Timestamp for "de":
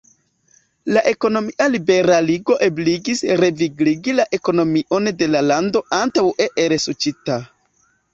5.19-5.29